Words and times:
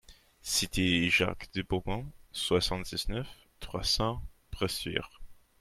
Cité 0.41 1.11
Jacques 1.11 1.49
de 1.53 1.61
Beaumont, 1.61 2.11
soixante-dix-neuf, 2.31 3.27
trois 3.59 3.83
cents 3.83 4.19
Bressuire 4.51 5.21